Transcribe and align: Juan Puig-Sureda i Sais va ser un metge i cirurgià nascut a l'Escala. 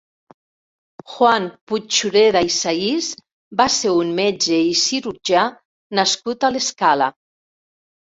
Juan 1.11 1.45
Puig-Sureda 1.71 2.41
i 2.49 2.49
Sais 2.57 3.11
va 3.61 3.69
ser 3.77 3.95
un 4.01 4.17
metge 4.23 4.61
i 4.73 4.75
cirurgià 4.83 5.47
nascut 6.03 6.51
a 6.53 6.57
l'Escala. 6.59 7.17